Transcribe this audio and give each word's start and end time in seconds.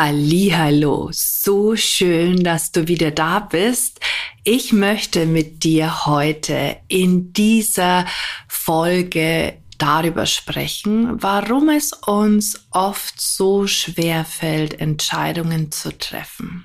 Hallo, 0.00 1.08
so 1.10 1.74
schön, 1.74 2.44
dass 2.44 2.70
du 2.70 2.86
wieder 2.86 3.10
da 3.10 3.40
bist. 3.40 3.98
Ich 4.44 4.72
möchte 4.72 5.26
mit 5.26 5.64
dir 5.64 6.06
heute 6.06 6.76
in 6.86 7.32
dieser 7.32 8.06
Folge 8.46 9.58
darüber 9.76 10.26
sprechen, 10.26 11.20
warum 11.20 11.68
es 11.68 11.92
uns 11.92 12.64
oft 12.70 13.20
so 13.20 13.66
schwer 13.66 14.24
fällt, 14.24 14.78
Entscheidungen 14.80 15.72
zu 15.72 15.90
treffen. 15.98 16.64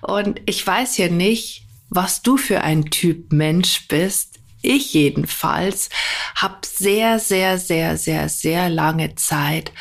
Und 0.00 0.40
ich 0.46 0.64
weiß 0.64 0.98
ja 0.98 1.08
nicht, 1.08 1.64
was 1.88 2.22
du 2.22 2.36
für 2.36 2.60
ein 2.60 2.92
Typ 2.92 3.32
Mensch 3.32 3.88
bist. 3.88 4.38
Ich 4.62 4.94
jedenfalls 4.94 5.88
habe 6.36 6.58
sehr, 6.64 7.18
sehr, 7.18 7.58
sehr, 7.58 7.96
sehr, 7.96 8.28
sehr 8.28 8.68
lange 8.68 9.16
Zeit 9.16 9.72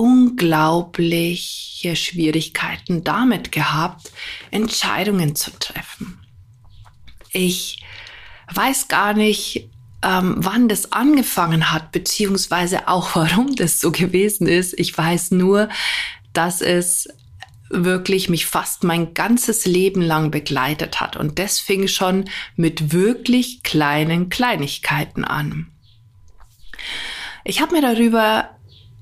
unglaubliche 0.00 1.94
Schwierigkeiten 1.94 3.04
damit 3.04 3.52
gehabt, 3.52 4.10
Entscheidungen 4.50 5.36
zu 5.36 5.50
treffen. 5.58 6.18
Ich 7.32 7.84
weiß 8.54 8.88
gar 8.88 9.12
nicht, 9.12 9.68
ähm, 10.02 10.36
wann 10.38 10.70
das 10.70 10.92
angefangen 10.92 11.70
hat, 11.70 11.92
beziehungsweise 11.92 12.88
auch 12.88 13.14
warum 13.14 13.54
das 13.54 13.78
so 13.78 13.92
gewesen 13.92 14.46
ist. 14.46 14.72
Ich 14.80 14.96
weiß 14.96 15.32
nur, 15.32 15.68
dass 16.32 16.62
es 16.62 17.06
wirklich 17.68 18.30
mich 18.30 18.46
fast 18.46 18.84
mein 18.84 19.12
ganzes 19.12 19.66
Leben 19.66 20.00
lang 20.00 20.30
begleitet 20.30 21.02
hat. 21.02 21.18
Und 21.18 21.38
das 21.38 21.60
fing 21.60 21.88
schon 21.88 22.24
mit 22.56 22.94
wirklich 22.94 23.62
kleinen 23.64 24.30
Kleinigkeiten 24.30 25.24
an. 25.24 25.70
Ich 27.44 27.60
habe 27.60 27.74
mir 27.74 27.82
darüber 27.82 28.48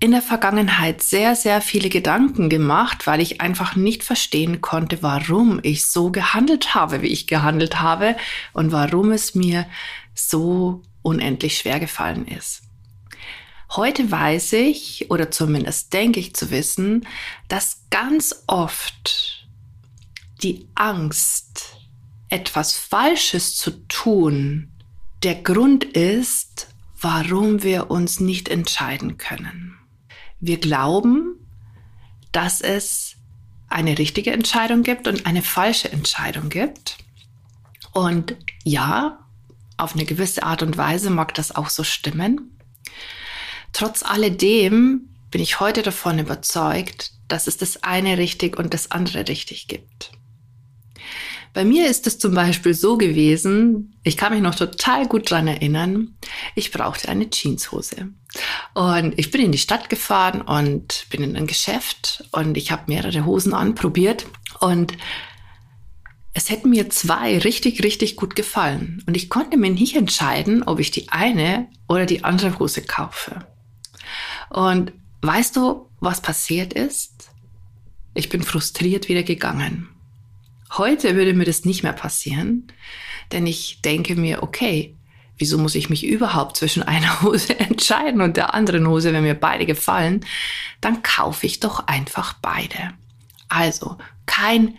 in 0.00 0.12
der 0.12 0.22
Vergangenheit 0.22 1.02
sehr, 1.02 1.34
sehr 1.34 1.60
viele 1.60 1.88
Gedanken 1.88 2.48
gemacht, 2.48 3.06
weil 3.06 3.20
ich 3.20 3.40
einfach 3.40 3.74
nicht 3.74 4.04
verstehen 4.04 4.60
konnte, 4.60 5.02
warum 5.02 5.58
ich 5.62 5.86
so 5.86 6.10
gehandelt 6.10 6.74
habe, 6.74 7.02
wie 7.02 7.08
ich 7.08 7.26
gehandelt 7.26 7.80
habe 7.80 8.16
und 8.52 8.70
warum 8.70 9.10
es 9.10 9.34
mir 9.34 9.66
so 10.14 10.82
unendlich 11.02 11.58
schwer 11.58 11.80
gefallen 11.80 12.26
ist. 12.26 12.62
Heute 13.70 14.10
weiß 14.10 14.54
ich, 14.54 15.10
oder 15.10 15.30
zumindest 15.30 15.92
denke 15.92 16.20
ich 16.20 16.34
zu 16.34 16.50
wissen, 16.50 17.06
dass 17.48 17.82
ganz 17.90 18.44
oft 18.46 19.46
die 20.42 20.68
Angst, 20.74 21.76
etwas 22.28 22.76
Falsches 22.76 23.56
zu 23.56 23.86
tun, 23.88 24.70
der 25.22 25.34
Grund 25.34 25.84
ist, 25.84 26.68
warum 27.00 27.62
wir 27.62 27.90
uns 27.90 28.20
nicht 28.20 28.48
entscheiden 28.48 29.18
können. 29.18 29.77
Wir 30.40 30.58
glauben, 30.58 31.34
dass 32.32 32.60
es 32.60 33.16
eine 33.68 33.98
richtige 33.98 34.32
Entscheidung 34.32 34.82
gibt 34.82 35.08
und 35.08 35.26
eine 35.26 35.42
falsche 35.42 35.90
Entscheidung 35.90 36.48
gibt. 36.48 36.98
Und 37.92 38.36
ja, 38.64 39.18
auf 39.76 39.94
eine 39.94 40.04
gewisse 40.04 40.42
Art 40.42 40.62
und 40.62 40.76
Weise 40.76 41.10
mag 41.10 41.34
das 41.34 41.54
auch 41.54 41.68
so 41.68 41.84
stimmen. 41.84 42.58
Trotz 43.72 44.02
alledem 44.02 45.08
bin 45.30 45.40
ich 45.40 45.60
heute 45.60 45.82
davon 45.82 46.18
überzeugt, 46.18 47.12
dass 47.28 47.46
es 47.46 47.56
das 47.56 47.82
eine 47.82 48.18
richtig 48.18 48.58
und 48.58 48.72
das 48.72 48.90
andere 48.90 49.28
richtig 49.28 49.68
gibt. 49.68 50.12
Bei 51.52 51.64
mir 51.64 51.88
ist 51.88 52.06
es 52.06 52.18
zum 52.18 52.34
Beispiel 52.34 52.74
so 52.74 52.96
gewesen, 52.96 53.96
ich 54.02 54.16
kann 54.16 54.32
mich 54.32 54.42
noch 54.42 54.54
total 54.54 55.06
gut 55.06 55.30
dran 55.30 55.48
erinnern, 55.48 56.16
ich 56.54 56.70
brauchte 56.70 57.08
eine 57.08 57.30
Jeanshose. 57.30 58.10
Und 58.74 59.18
ich 59.18 59.30
bin 59.30 59.40
in 59.40 59.52
die 59.52 59.58
Stadt 59.58 59.88
gefahren 59.88 60.42
und 60.42 61.06
bin 61.10 61.22
in 61.22 61.36
ein 61.36 61.46
Geschäft 61.46 62.24
und 62.32 62.56
ich 62.56 62.70
habe 62.70 62.84
mehrere 62.86 63.24
Hosen 63.24 63.54
anprobiert 63.54 64.26
und 64.60 64.96
es 66.34 66.50
hätten 66.50 66.70
mir 66.70 66.88
zwei 66.90 67.38
richtig, 67.38 67.82
richtig 67.82 68.14
gut 68.14 68.36
gefallen. 68.36 69.02
Und 69.06 69.16
ich 69.16 69.28
konnte 69.28 69.56
mir 69.56 69.70
nicht 69.70 69.96
entscheiden, 69.96 70.62
ob 70.62 70.78
ich 70.78 70.90
die 70.90 71.08
eine 71.08 71.68
oder 71.88 72.06
die 72.06 72.22
andere 72.22 72.58
Hose 72.58 72.82
kaufe. 72.82 73.46
Und 74.50 74.92
weißt 75.22 75.56
du, 75.56 75.90
was 75.98 76.20
passiert 76.20 76.72
ist? 76.72 77.30
Ich 78.14 78.28
bin 78.28 78.42
frustriert 78.42 79.08
wieder 79.08 79.22
gegangen. 79.22 79.88
Heute 80.76 81.16
würde 81.16 81.34
mir 81.34 81.44
das 81.44 81.64
nicht 81.64 81.82
mehr 81.82 81.92
passieren, 81.92 82.66
denn 83.32 83.46
ich 83.46 83.80
denke 83.82 84.14
mir, 84.14 84.42
okay, 84.42 84.97
wieso 85.38 85.58
muss 85.58 85.74
ich 85.74 85.88
mich 85.88 86.04
überhaupt 86.04 86.56
zwischen 86.56 86.82
einer 86.82 87.22
Hose 87.22 87.58
entscheiden 87.58 88.20
und 88.20 88.36
der 88.36 88.54
anderen 88.54 88.86
Hose, 88.86 89.12
wenn 89.12 89.22
mir 89.22 89.34
beide 89.34 89.66
gefallen? 89.66 90.24
Dann 90.80 91.02
kaufe 91.02 91.46
ich 91.46 91.60
doch 91.60 91.86
einfach 91.86 92.34
beide. 92.34 92.92
Also 93.48 93.96
kein 94.26 94.76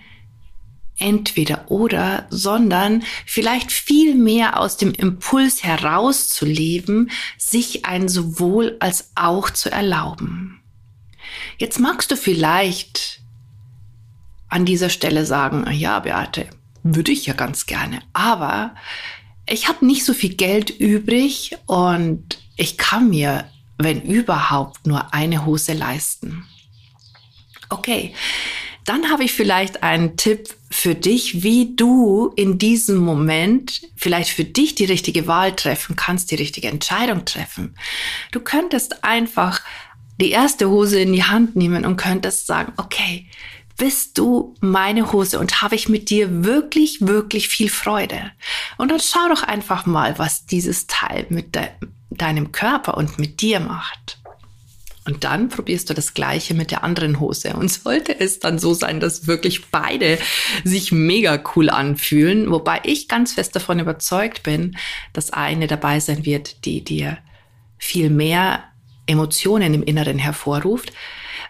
entweder 1.00 1.72
oder, 1.72 2.28
sondern 2.30 3.04
vielleicht 3.26 3.72
viel 3.72 4.16
mehr 4.16 4.60
aus 4.60 4.78
dem 4.78 4.92
Impuls 4.92 5.64
herauszuleben, 5.64 7.10
sich 7.38 7.86
ein 7.86 8.10
sowohl 8.10 8.76
als 8.80 9.12
auch 9.16 9.50
zu 9.50 9.72
erlauben. 9.72 10.62
Jetzt 11.58 11.80
magst 11.80 12.12
du 12.12 12.18
vielleicht 12.18 13.22
an 14.50 14.66
dieser 14.66 14.90
Stelle 14.90 15.26
sagen, 15.26 15.66
ja, 15.72 16.00
Beate, 16.00 16.48
würde 16.84 17.12
ich 17.12 17.26
ja 17.26 17.34
ganz 17.34 17.66
gerne, 17.66 18.02
aber 18.14 18.76
ich 19.50 19.68
habe 19.68 19.86
nicht 19.86 20.06
so 20.06 20.14
viel 20.14 20.36
Geld 20.36 20.70
übrig 20.70 21.58
und 21.66 22.40
ich 22.56 22.78
kann 22.78 23.10
mir, 23.10 23.50
wenn 23.78 24.02
überhaupt, 24.02 24.86
nur 24.86 25.14
eine 25.14 25.46
Hose 25.46 25.74
leisten. 25.74 26.46
Okay, 27.70 28.14
dann 28.86 29.12
habe 29.12 29.24
ich 29.24 29.32
vielleicht 29.32 29.84
einen 29.84 30.18
Tipp 30.18 30.56
für 30.72 30.96
dich, 30.96 31.44
wie 31.44 31.76
du 31.76 32.32
in 32.36 32.58
diesem 32.58 32.98
Moment 32.98 33.82
vielleicht 33.96 34.32
für 34.32 34.44
dich 34.44 34.76
die 34.76 34.86
richtige 34.86 35.28
Wahl 35.28 35.56
treffen 35.56 35.96
kannst, 35.96 36.32
die 36.32 36.36
richtige 36.36 36.70
Entscheidung 36.70 37.26
treffen. 37.26 37.76
Du 38.32 38.40
könntest 38.40 39.04
einfach 39.04 39.62
die 40.20 40.32
erste 40.32 40.70
Hose 40.70 41.00
in 41.00 41.14
die 41.14 41.24
Hand 41.24 41.56
nehmen 41.56 41.86
und 41.86 41.98
könntest 41.98 42.48
sagen, 42.48 42.74
okay, 42.78 43.28
bist 43.80 44.18
du 44.18 44.54
meine 44.60 45.12
Hose 45.12 45.40
und 45.40 45.64
habe 45.64 45.74
ich 45.74 45.90
mit 45.90 46.12
dir 46.12 46.44
wirklich, 46.44 47.02
wirklich 47.02 47.48
viel 47.48 47.70
Freude. 47.70 48.32
Und 48.78 48.92
dann 48.92 49.00
schau 49.00 49.28
doch 49.30 49.42
einfach 49.42 49.88
mal, 49.88 50.20
was 50.20 50.46
dieses 50.46 50.86
Teil 50.86 51.26
mit 51.30 51.56
de 51.56 51.64
deinem 52.12 52.52
Körper 52.52 52.98
und 52.98 53.18
mit 53.18 53.40
dir 53.42 53.60
macht. 53.60 54.20
Und 55.06 55.24
dann 55.24 55.48
probierst 55.48 55.90
du 55.90 55.94
das 55.94 56.14
Gleiche 56.14 56.54
mit 56.54 56.72
der 56.72 56.84
anderen 56.84 57.20
Hose. 57.20 57.54
Und 57.56 57.72
sollte 57.72 58.20
es 58.20 58.40
dann 58.40 58.60
so 58.60 58.74
sein, 58.74 59.00
dass 59.00 59.26
wirklich 59.26 59.68
beide 59.68 60.20
sich 60.64 60.92
mega 60.92 61.42
cool 61.56 61.70
anfühlen, 61.70 62.52
wobei 62.52 62.82
ich 62.84 63.08
ganz 63.08 63.34
fest 63.34 63.56
davon 63.56 63.80
überzeugt 63.80 64.44
bin, 64.44 64.76
dass 65.14 65.32
eine 65.32 65.68
dabei 65.68 66.00
sein 66.00 66.26
wird, 66.26 66.66
die 66.66 66.84
dir 66.84 67.18
viel 67.78 68.10
mehr 68.10 68.66
Emotionen 69.08 69.74
im 69.74 69.84
Inneren 69.84 70.20
hervorruft, 70.20 70.92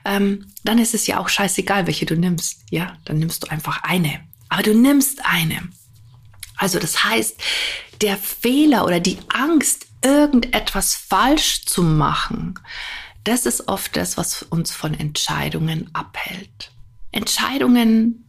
ähm, 0.05 0.47
dann 0.63 0.79
ist 0.79 0.93
es 0.93 1.07
ja 1.07 1.19
auch 1.19 1.29
scheißegal, 1.29 1.87
welche 1.87 2.05
du 2.05 2.15
nimmst. 2.15 2.61
Ja, 2.69 2.97
dann 3.05 3.19
nimmst 3.19 3.43
du 3.43 3.47
einfach 3.51 3.83
eine. 3.83 4.21
Aber 4.49 4.63
du 4.63 4.73
nimmst 4.73 5.25
eine. 5.25 5.69
Also 6.57 6.79
das 6.79 7.03
heißt, 7.03 7.39
der 8.01 8.17
Fehler 8.17 8.85
oder 8.85 8.99
die 8.99 9.17
Angst, 9.29 9.87
irgendetwas 10.01 10.95
falsch 10.95 11.65
zu 11.65 11.83
machen, 11.83 12.59
das 13.23 13.45
ist 13.45 13.67
oft 13.67 13.95
das, 13.95 14.17
was 14.17 14.43
uns 14.43 14.71
von 14.71 14.93
Entscheidungen 14.93 15.89
abhält. 15.93 16.71
Entscheidungen 17.11 18.25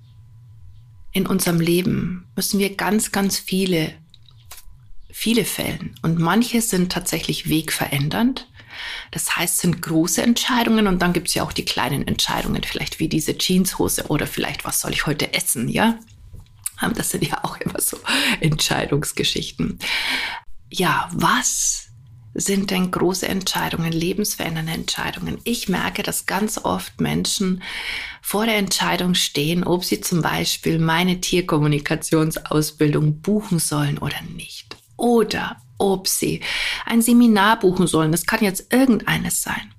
in 1.13 1.27
unserem 1.27 1.61
Leben 1.61 2.27
müssen 2.37 2.59
wir 2.59 2.77
ganz, 2.77 3.13
ganz 3.13 3.39
viele, 3.39 3.95
viele 5.11 5.45
fällen. 5.45 5.95
Und 6.03 6.19
manche 6.19 6.61
sind 6.61 6.93
tatsächlich 6.93 7.49
wegverändernd. 7.49 8.47
Das 9.11 9.37
heißt, 9.37 9.57
es 9.57 9.61
sind 9.61 9.83
große 9.83 10.23
Entscheidungen 10.23 10.87
und 10.87 11.01
dann 11.01 11.13
gibt 11.13 11.29
es 11.29 11.35
ja 11.35 11.43
auch 11.43 11.53
die 11.53 11.65
kleinen 11.65 12.07
Entscheidungen, 12.07 12.63
vielleicht 12.63 13.01
wie 13.01 13.09
diese 13.09 13.37
Jeanshose 13.37 14.07
oder 14.09 14.27
vielleicht, 14.27 14.65
was 14.65 14.81
soll 14.81 14.93
ich 14.93 15.07
heute 15.07 15.35
essen, 15.35 15.69
ja? 15.69 15.99
Das 16.95 17.11
sind 17.11 17.27
ja 17.27 17.45
auch 17.45 17.59
immer 17.59 17.81
so 17.81 17.99
Entscheidungsgeschichten. 18.41 19.79
Ja, 20.71 21.11
was 21.13 21.89
sind 22.33 22.71
denn 22.71 22.91
große 22.91 23.29
Entscheidungen, 23.29 23.93
lebensverändernde 23.93 24.73
Entscheidungen? 24.73 25.39
Ich 25.45 25.69
merke, 25.69 26.03
dass 26.03 26.27
ganz 26.27 26.59
oft 26.59 27.01
Menschen 27.01 27.63
vor 28.23 28.47
der 28.47 28.57
Entscheidung 28.57 29.15
stehen, 29.15 29.65
ob 29.65 29.85
sie 29.85 30.01
zum 30.01 30.23
Beispiel 30.23 30.79
meine 30.79 31.21
Tierkommunikationsausbildung 31.21 33.21
buchen 33.21 33.59
sollen 33.59 33.99
oder 33.99 34.23
nicht. 34.23 34.77
Oder 34.97 35.57
ob 35.81 36.07
sie 36.07 36.41
ein 36.85 37.03
Seminar 37.03 37.59
buchen 37.59 37.87
sollen. 37.87 38.13
Das 38.13 38.27
kann 38.27 38.45
jetzt 38.45 38.73
irgendeines 38.73 39.43
sein. 39.43 39.73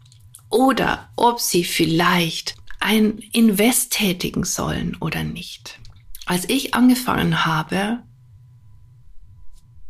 Oder 0.49 1.09
ob 1.15 1.39
sie 1.39 1.63
vielleicht 1.63 2.55
ein 2.79 3.19
Invest 3.31 3.93
tätigen 3.93 4.43
sollen 4.43 4.97
oder 4.99 5.23
nicht. 5.23 5.79
Als 6.25 6.49
ich 6.49 6.73
angefangen 6.73 7.45
habe, 7.45 7.99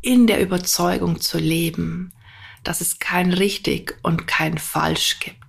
in 0.01 0.27
der 0.27 0.41
Überzeugung 0.41 1.21
zu 1.21 1.37
leben, 1.37 2.13
dass 2.63 2.81
es 2.81 2.99
kein 2.99 3.33
richtig 3.33 3.97
und 4.03 4.27
kein 4.27 4.57
falsch 4.57 5.19
gibt, 5.19 5.40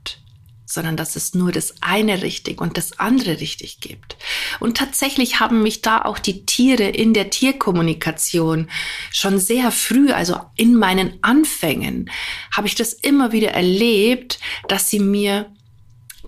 sondern 0.72 0.96
dass 0.96 1.16
es 1.16 1.34
nur 1.34 1.52
das 1.52 1.74
eine 1.80 2.22
richtig 2.22 2.60
und 2.60 2.76
das 2.76 2.98
andere 2.98 3.40
richtig 3.40 3.80
gibt. 3.80 4.16
Und 4.60 4.76
tatsächlich 4.76 5.40
haben 5.40 5.62
mich 5.62 5.82
da 5.82 6.02
auch 6.02 6.18
die 6.18 6.46
Tiere 6.46 6.84
in 6.84 7.12
der 7.12 7.30
Tierkommunikation 7.30 8.70
schon 9.12 9.38
sehr 9.38 9.70
früh, 9.70 10.12
also 10.12 10.40
in 10.56 10.74
meinen 10.74 11.18
Anfängen, 11.22 12.10
habe 12.50 12.66
ich 12.66 12.74
das 12.74 12.92
immer 12.94 13.32
wieder 13.32 13.50
erlebt, 13.50 14.38
dass 14.68 14.88
sie 14.88 15.00
mir 15.00 15.50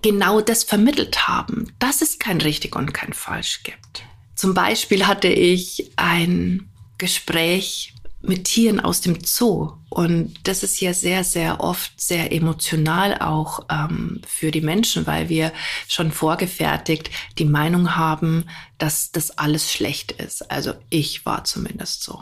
genau 0.03 0.41
das 0.41 0.63
vermittelt 0.63 1.27
haben, 1.27 1.73
dass 1.79 2.03
es 2.03 2.19
kein 2.19 2.39
richtig 2.39 2.75
und 2.75 2.93
kein 2.93 3.13
falsch 3.13 3.63
gibt. 3.63 4.03
Zum 4.35 4.53
Beispiel 4.53 5.07
hatte 5.07 5.29
ich 5.29 5.91
ein 5.95 6.69
Gespräch 6.99 7.94
mit 8.27 8.45
Tieren 8.45 8.79
aus 8.79 9.01
dem 9.01 9.23
Zoo. 9.23 9.71
Und 9.89 10.35
das 10.43 10.61
ist 10.63 10.81
ja 10.81 10.93
sehr, 10.93 11.23
sehr 11.23 11.61
oft 11.61 11.99
sehr 11.99 12.33
emotional 12.33 13.17
auch 13.19 13.65
ähm, 13.69 14.21
für 14.27 14.51
die 14.51 14.61
Menschen, 14.61 15.07
weil 15.07 15.29
wir 15.29 15.53
schon 15.87 16.11
vorgefertigt 16.11 17.09
die 17.37 17.45
Meinung 17.45 17.95
haben, 17.95 18.45
dass 18.77 19.11
das 19.11 19.37
alles 19.37 19.71
schlecht 19.71 20.11
ist. 20.11 20.51
Also 20.51 20.73
ich 20.89 21.25
war 21.25 21.45
zumindest 21.45 22.03
so. 22.03 22.21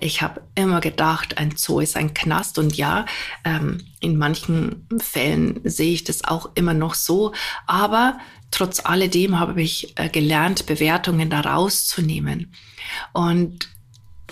Ich 0.00 0.22
habe 0.22 0.42
immer 0.56 0.80
gedacht, 0.80 1.38
ein 1.38 1.54
Zoo 1.56 1.78
ist 1.78 1.96
ein 1.96 2.14
Knast. 2.14 2.58
Und 2.58 2.76
ja, 2.76 3.06
ähm, 3.44 3.86
in 4.00 4.16
manchen 4.16 4.88
Fällen 4.98 5.60
sehe 5.62 5.92
ich 5.92 6.04
das 6.04 6.24
auch 6.24 6.50
immer 6.56 6.74
noch 6.74 6.94
so. 6.94 7.32
Aber 7.66 8.18
trotz 8.50 8.84
alledem 8.84 9.38
habe 9.38 9.62
ich 9.62 9.96
äh, 9.98 10.08
gelernt, 10.08 10.66
Bewertungen 10.66 11.30
da 11.30 11.42
rauszunehmen. 11.42 12.52
Und 13.12 13.68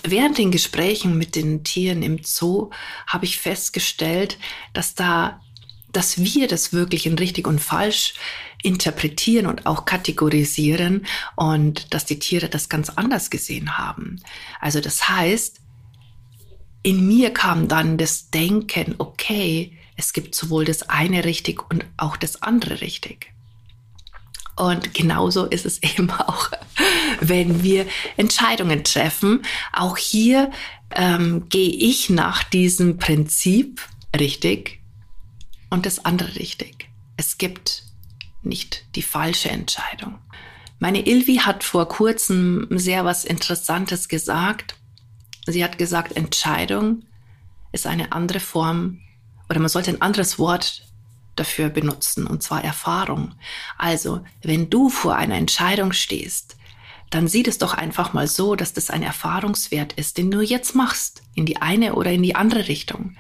Während 0.05 0.39
den 0.39 0.51
Gesprächen 0.51 1.17
mit 1.17 1.37
den 1.37 1.65
Tieren 1.65 2.03
im 2.03 2.19
Zoo 2.23 2.71
habe 3.07 3.25
ich 3.25 3.39
festgestellt, 3.39 4.39
dass 4.73 4.95
da, 4.95 5.41
dass 5.93 6.19
wir 6.19 6.49
das 6.49 6.73
wirklich 6.73 7.07
in 7.07 7.19
richtig 7.19 7.47
und 7.47 7.61
falsch 7.61 8.15
interpretieren 8.63 9.47
und 9.47 9.67
auch 9.67 9.85
kategorisieren 9.85 11.07
und 11.37 11.93
dass 11.95 12.05
die 12.05 12.19
Tiere 12.19 12.49
das 12.49 12.69
ganz 12.69 12.91
anders 12.91 13.31
gesehen 13.31 13.79
haben. 13.79 14.21
Also 14.61 14.81
das 14.81 15.09
heißt, 15.09 15.61
in 16.83 17.07
mir 17.07 17.33
kam 17.33 17.69
dann 17.69 17.97
das 17.97 18.31
Denken, 18.31 18.97
okay, 18.99 19.77
es 19.97 20.13
gibt 20.13 20.35
sowohl 20.35 20.65
das 20.65 20.89
eine 20.89 21.25
richtig 21.25 21.71
und 21.71 21.85
auch 21.97 22.17
das 22.17 22.43
andere 22.43 22.81
richtig. 22.81 23.33
Und 24.57 24.95
genauso 24.95 25.47
ist 25.47 25.65
es 25.65 25.83
eben 25.83 26.11
auch, 26.11 26.51
wenn 27.23 27.63
wir 27.63 27.87
Entscheidungen 28.17 28.85
treffen. 28.85 29.43
Auch 29.73 29.97
hier 29.97 30.51
ähm, 30.91 31.49
gehe 31.49 31.71
ich 31.71 32.11
nach 32.11 32.43
diesem 32.43 32.99
Prinzip 32.99 33.81
richtig 34.19 34.81
und 35.71 35.87
das 35.87 36.05
andere 36.05 36.35
richtig. 36.37 36.89
Es 37.17 37.39
gibt 37.39 37.85
nicht 38.43 38.85
die 38.97 39.03
falsche 39.03 39.51
Entscheidung. 39.51 40.19
Meine 40.79 41.07
Ilvi 41.07 41.37
hat 41.37 41.63
vor 41.63 41.89
kurzem 41.89 42.67
sehr 42.71 43.05
was 43.05 43.25
Interessantes 43.25 44.09
gesagt. 44.09 44.75
Sie 45.47 45.63
hat 45.63 45.79
gesagt, 45.79 46.17
Entscheidung 46.17 47.05
ist 47.71 47.87
eine 47.87 48.13
andere 48.13 48.41
Form 48.41 49.01
oder 49.49 49.61
man 49.61 49.69
sollte 49.69 49.91
ein 49.91 50.03
anderes 50.03 50.39
Wort 50.39 50.83
dafür 51.37 51.69
benutzen, 51.69 52.27
und 52.27 52.43
zwar 52.43 52.63
Erfahrung. 52.63 53.35
Also, 53.79 54.25
wenn 54.43 54.71
du 54.71 54.89
vor 54.89 55.17
einer 55.17 55.37
Entscheidung 55.37 55.93
stehst, 55.93 56.57
dann 57.15 57.29
sieh 57.29 57.45
es 57.47 57.59
doch 57.59 57.75
einfach 57.75 58.13
mal 58.13 58.27
so, 58.27 58.57
dass 58.57 58.73
das 58.73 58.91
ein 58.91 59.03
Erfahrungswert 59.03 59.93
ist, 59.95 60.19
den 60.19 60.31
du 60.31 60.41
jetzt 60.41 60.75
machst, 60.75 61.23
in 61.35 61.47
die 61.47 61.59
eine 61.59 61.95
oder 61.95 62.11
in 62.11 62.23
die 62.23 62.35
andere 62.35 62.69
Richtung. 62.69 63.17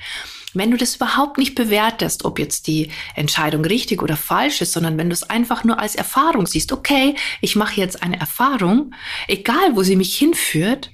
Wenn 0.54 0.70
du 0.70 0.76
das 0.76 0.96
überhaupt 0.96 1.38
nicht 1.38 1.54
bewertest, 1.54 2.24
ob 2.24 2.38
jetzt 2.38 2.66
die 2.66 2.90
Entscheidung 3.14 3.64
richtig 3.64 4.02
oder 4.02 4.16
falsch 4.16 4.60
ist, 4.60 4.72
sondern 4.72 4.98
wenn 4.98 5.08
du 5.08 5.14
es 5.14 5.28
einfach 5.28 5.64
nur 5.64 5.78
als 5.78 5.94
Erfahrung 5.94 6.46
siehst, 6.46 6.72
okay, 6.72 7.14
ich 7.40 7.56
mache 7.56 7.80
jetzt 7.80 8.02
eine 8.02 8.18
Erfahrung, 8.18 8.94
egal 9.28 9.76
wo 9.76 9.82
sie 9.82 9.96
mich 9.96 10.16
hinführt, 10.16 10.90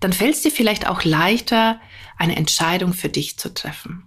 dann 0.00 0.12
fällt 0.12 0.34
es 0.34 0.42
dir 0.42 0.50
vielleicht 0.50 0.88
auch 0.88 1.04
leichter, 1.04 1.80
eine 2.18 2.36
Entscheidung 2.36 2.92
für 2.92 3.08
dich 3.08 3.38
zu 3.38 3.52
treffen 3.52 4.04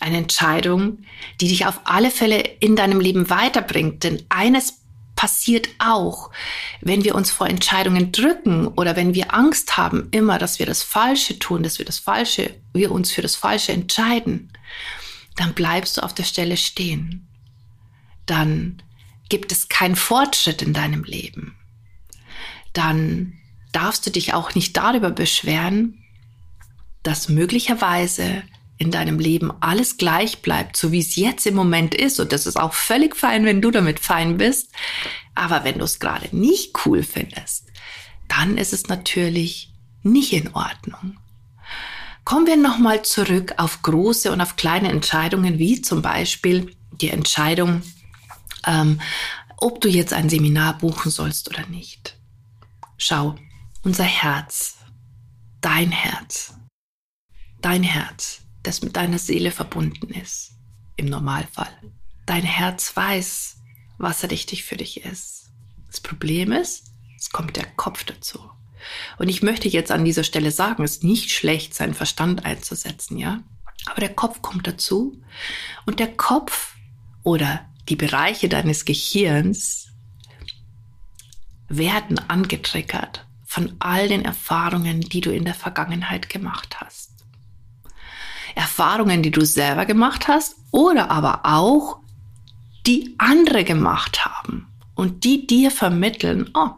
eine 0.00 0.16
Entscheidung, 0.16 0.98
die 1.40 1.48
dich 1.48 1.66
auf 1.66 1.80
alle 1.84 2.10
Fälle 2.10 2.40
in 2.60 2.74
deinem 2.74 3.00
Leben 3.00 3.28
weiterbringt. 3.28 4.02
Denn 4.02 4.24
eines 4.30 4.79
passiert 5.20 5.68
auch, 5.78 6.30
wenn 6.80 7.04
wir 7.04 7.14
uns 7.14 7.30
vor 7.30 7.46
Entscheidungen 7.46 8.10
drücken 8.10 8.68
oder 8.68 8.96
wenn 8.96 9.12
wir 9.12 9.34
Angst 9.34 9.76
haben, 9.76 10.08
immer, 10.12 10.38
dass 10.38 10.58
wir 10.58 10.64
das 10.64 10.82
Falsche 10.82 11.38
tun, 11.38 11.62
dass 11.62 11.78
wir 11.78 11.84
das 11.84 11.98
Falsche, 11.98 12.56
wir 12.72 12.90
uns 12.90 13.12
für 13.12 13.20
das 13.20 13.36
Falsche 13.36 13.72
entscheiden, 13.72 14.50
dann 15.36 15.52
bleibst 15.52 15.98
du 15.98 16.02
auf 16.02 16.14
der 16.14 16.22
Stelle 16.22 16.56
stehen. 16.56 17.28
Dann 18.24 18.82
gibt 19.28 19.52
es 19.52 19.68
keinen 19.68 19.94
Fortschritt 19.94 20.62
in 20.62 20.72
deinem 20.72 21.04
Leben. 21.04 21.54
Dann 22.72 23.34
darfst 23.72 24.06
du 24.06 24.10
dich 24.10 24.32
auch 24.32 24.54
nicht 24.54 24.74
darüber 24.78 25.10
beschweren, 25.10 26.02
dass 27.02 27.28
möglicherweise 27.28 28.42
in 28.80 28.90
deinem 28.90 29.18
Leben 29.18 29.52
alles 29.60 29.98
gleich 29.98 30.40
bleibt, 30.40 30.74
so 30.74 30.90
wie 30.90 31.00
es 31.00 31.14
jetzt 31.14 31.46
im 31.46 31.54
Moment 31.54 31.94
ist, 31.94 32.18
und 32.18 32.32
das 32.32 32.46
ist 32.46 32.56
auch 32.56 32.72
völlig 32.72 33.14
fein, 33.14 33.44
wenn 33.44 33.60
du 33.60 33.70
damit 33.70 34.00
fein 34.00 34.38
bist, 34.38 34.72
aber 35.34 35.64
wenn 35.64 35.78
du 35.78 35.84
es 35.84 36.00
gerade 36.00 36.34
nicht 36.34 36.74
cool 36.86 37.02
findest, 37.02 37.66
dann 38.26 38.56
ist 38.56 38.72
es 38.72 38.88
natürlich 38.88 39.74
nicht 40.02 40.32
in 40.32 40.54
Ordnung. 40.54 41.18
Kommen 42.24 42.46
wir 42.46 42.56
nochmal 42.56 43.02
zurück 43.02 43.52
auf 43.58 43.82
große 43.82 44.32
und 44.32 44.40
auf 44.40 44.56
kleine 44.56 44.88
Entscheidungen, 44.88 45.58
wie 45.58 45.82
zum 45.82 46.00
Beispiel 46.00 46.74
die 47.02 47.10
Entscheidung, 47.10 47.82
ähm, 48.66 48.98
ob 49.58 49.82
du 49.82 49.88
jetzt 49.88 50.14
ein 50.14 50.30
Seminar 50.30 50.78
buchen 50.78 51.10
sollst 51.10 51.50
oder 51.50 51.66
nicht. 51.66 52.16
Schau, 52.96 53.34
unser 53.82 54.04
Herz, 54.04 54.78
dein 55.60 55.90
Herz, 55.90 56.54
dein 57.60 57.82
Herz 57.82 58.39
das 58.62 58.82
mit 58.82 58.96
deiner 58.96 59.18
Seele 59.18 59.50
verbunden 59.50 60.08
ist, 60.10 60.52
im 60.96 61.06
Normalfall. 61.06 61.72
Dein 62.26 62.42
Herz 62.42 62.94
weiß, 62.94 63.56
was 63.98 64.24
richtig 64.24 64.64
für 64.64 64.76
dich 64.76 65.04
ist. 65.04 65.50
Das 65.86 66.00
Problem 66.00 66.52
ist, 66.52 66.92
es 67.18 67.30
kommt 67.30 67.56
der 67.56 67.66
Kopf 67.66 68.04
dazu. 68.04 68.38
Und 69.18 69.28
ich 69.28 69.42
möchte 69.42 69.68
jetzt 69.68 69.90
an 69.90 70.04
dieser 70.04 70.24
Stelle 70.24 70.50
sagen, 70.50 70.84
es 70.84 70.92
ist 70.96 71.04
nicht 71.04 71.30
schlecht, 71.30 71.74
seinen 71.74 71.94
Verstand 71.94 72.44
einzusetzen, 72.46 73.18
ja? 73.18 73.42
Aber 73.86 74.00
der 74.00 74.14
Kopf 74.14 74.42
kommt 74.42 74.66
dazu 74.66 75.20
und 75.86 76.00
der 76.00 76.14
Kopf 76.14 76.74
oder 77.22 77.66
die 77.88 77.96
Bereiche 77.96 78.48
deines 78.48 78.84
Gehirns 78.84 79.88
werden 81.68 82.18
angetriggert 82.18 83.26
von 83.46 83.76
all 83.78 84.08
den 84.08 84.24
Erfahrungen, 84.24 85.00
die 85.00 85.20
du 85.20 85.30
in 85.30 85.44
der 85.44 85.54
Vergangenheit 85.54 86.28
gemacht 86.28 86.80
hast. 86.80 87.09
Erfahrungen, 88.60 89.22
die 89.22 89.30
du 89.30 89.44
selber 89.44 89.86
gemacht 89.86 90.28
hast 90.28 90.56
oder 90.70 91.10
aber 91.10 91.40
auch 91.44 92.00
die 92.86 93.14
andere 93.16 93.64
gemacht 93.64 94.24
haben 94.26 94.68
und 94.94 95.24
die 95.24 95.46
dir 95.46 95.70
vermitteln, 95.70 96.50
oh, 96.52 96.68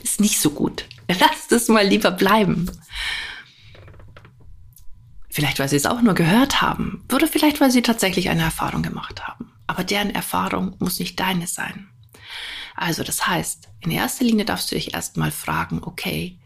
ist 0.00 0.20
nicht 0.20 0.40
so 0.40 0.50
gut. 0.50 0.84
Lass 1.08 1.48
das 1.48 1.66
mal 1.66 1.84
lieber 1.84 2.12
bleiben. 2.12 2.70
Vielleicht, 5.28 5.58
weil 5.58 5.68
sie 5.68 5.76
es 5.76 5.86
auch 5.86 6.00
nur 6.00 6.14
gehört 6.14 6.62
haben 6.62 7.04
oder 7.12 7.26
vielleicht, 7.26 7.60
weil 7.60 7.72
sie 7.72 7.82
tatsächlich 7.82 8.28
eine 8.28 8.42
Erfahrung 8.42 8.82
gemacht 8.82 9.26
haben. 9.26 9.52
Aber 9.66 9.82
deren 9.82 10.10
Erfahrung 10.10 10.76
muss 10.78 11.00
nicht 11.00 11.18
deine 11.18 11.48
sein. 11.48 11.88
Also 12.76 13.02
das 13.02 13.26
heißt, 13.26 13.68
in 13.80 13.90
erster 13.90 14.24
Linie 14.24 14.44
darfst 14.44 14.70
du 14.70 14.76
dich 14.76 14.94
erstmal 14.94 15.32
fragen, 15.32 15.80
okay, 15.82 16.38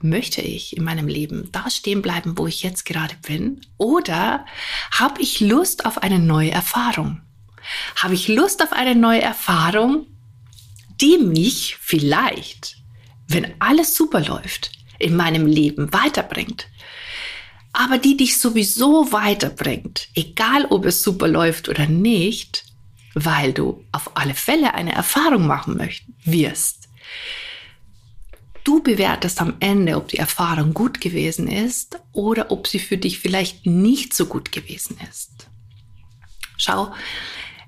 möchte 0.00 0.42
ich 0.42 0.76
in 0.76 0.84
meinem 0.84 1.08
Leben 1.08 1.50
da 1.52 1.70
stehen 1.70 2.02
bleiben, 2.02 2.36
wo 2.36 2.46
ich 2.46 2.62
jetzt 2.62 2.84
gerade 2.84 3.14
bin? 3.26 3.60
Oder 3.78 4.46
habe 4.90 5.20
ich 5.20 5.40
Lust 5.40 5.86
auf 5.86 6.02
eine 6.02 6.18
neue 6.18 6.50
Erfahrung? 6.50 7.20
Habe 7.96 8.14
ich 8.14 8.28
Lust 8.28 8.62
auf 8.62 8.72
eine 8.72 8.94
neue 8.94 9.22
Erfahrung, 9.22 10.06
die 11.00 11.18
mich 11.18 11.76
vielleicht, 11.80 12.76
wenn 13.28 13.54
alles 13.58 13.94
super 13.94 14.20
läuft, 14.20 14.70
in 14.98 15.16
meinem 15.16 15.46
Leben 15.46 15.92
weiterbringt? 15.92 16.68
aber 17.76 17.98
die 17.98 18.16
dich 18.16 18.40
sowieso 18.40 19.12
weiterbringt, 19.12 20.08
egal 20.14 20.64
ob 20.70 20.86
es 20.86 21.02
super 21.02 21.28
läuft 21.28 21.68
oder 21.68 21.86
nicht, 21.86 22.64
weil 23.12 23.52
du 23.52 23.84
auf 23.92 24.16
alle 24.16 24.34
Fälle 24.34 24.72
eine 24.72 24.92
Erfahrung 24.92 25.46
machen 25.46 25.76
möchten, 25.76 26.16
wirst. 26.24 26.88
Du 28.66 28.82
bewertest 28.82 29.40
am 29.40 29.54
Ende, 29.60 29.96
ob 29.96 30.08
die 30.08 30.16
Erfahrung 30.16 30.74
gut 30.74 31.00
gewesen 31.00 31.46
ist 31.46 32.00
oder 32.10 32.50
ob 32.50 32.66
sie 32.66 32.80
für 32.80 32.98
dich 32.98 33.20
vielleicht 33.20 33.64
nicht 33.64 34.12
so 34.12 34.26
gut 34.26 34.50
gewesen 34.50 34.98
ist. 35.08 35.46
Schau, 36.58 36.92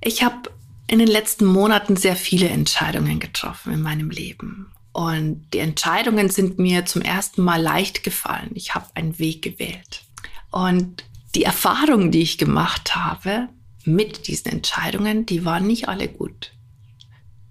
ich 0.00 0.24
habe 0.24 0.50
in 0.88 0.98
den 0.98 1.06
letzten 1.06 1.44
Monaten 1.44 1.94
sehr 1.94 2.16
viele 2.16 2.48
Entscheidungen 2.48 3.20
getroffen 3.20 3.74
in 3.74 3.80
meinem 3.80 4.10
Leben. 4.10 4.72
Und 4.90 5.46
die 5.52 5.60
Entscheidungen 5.60 6.30
sind 6.30 6.58
mir 6.58 6.84
zum 6.84 7.02
ersten 7.02 7.44
Mal 7.44 7.62
leicht 7.62 8.02
gefallen. 8.02 8.50
Ich 8.54 8.74
habe 8.74 8.86
einen 8.94 9.20
Weg 9.20 9.42
gewählt. 9.42 10.02
Und 10.50 11.04
die 11.36 11.44
Erfahrungen, 11.44 12.10
die 12.10 12.22
ich 12.22 12.38
gemacht 12.38 12.96
habe 12.96 13.48
mit 13.84 14.26
diesen 14.26 14.50
Entscheidungen, 14.50 15.26
die 15.26 15.44
waren 15.44 15.68
nicht 15.68 15.88
alle 15.88 16.08
gut. 16.08 16.54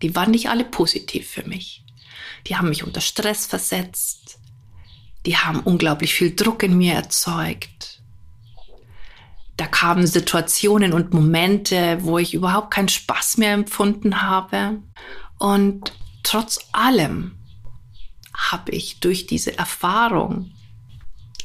Die 0.02 0.14
waren 0.16 0.32
nicht 0.32 0.50
alle 0.50 0.66
positiv 0.66 1.30
für 1.30 1.48
mich. 1.48 1.86
Die 2.48 2.56
haben 2.56 2.70
mich 2.70 2.84
unter 2.84 3.02
Stress 3.02 3.46
versetzt. 3.46 4.40
Die 5.26 5.36
haben 5.36 5.60
unglaublich 5.60 6.14
viel 6.14 6.36
Druck 6.36 6.64
in 6.64 6.78
mir 6.78 6.94
erzeugt. 6.94 8.02
Da 9.58 9.66
kamen 9.66 10.06
Situationen 10.06 10.94
und 10.94 11.14
Momente, 11.14 11.98
wo 12.02 12.20
ich 12.20 12.34
überhaupt 12.34 12.72
keinen 12.72 12.90
Spaß 12.90 13.38
mehr 13.38 13.54
empfunden 13.54 14.22
habe. 14.22 14.82
Und 15.40 15.94
trotz 16.24 16.60
allem 16.72 17.38
habe 18.36 18.72
ich 18.72 19.00
durch 19.00 19.26
diese 19.26 19.58
Erfahrung, 19.58 20.52